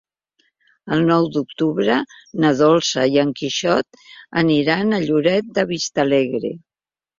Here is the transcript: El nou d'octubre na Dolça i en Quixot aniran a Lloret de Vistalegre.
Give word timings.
El 0.95 1.03
nou 1.09 1.27
d'octubre 1.35 1.97
na 2.45 2.51
Dolça 2.63 3.05
i 3.17 3.21
en 3.25 3.35
Quixot 3.43 4.01
aniran 4.43 4.91
a 4.91 5.03
Lloret 5.07 5.55
de 5.61 5.69
Vistalegre. 5.77 6.55